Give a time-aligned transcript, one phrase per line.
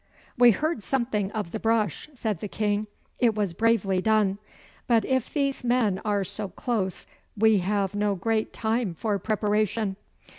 [0.35, 2.87] 'We heard something of the brush,' said the King.
[3.19, 4.39] 'It was bravely done.
[4.87, 7.05] But if these men are so close
[7.37, 9.97] we have no great time for preparation.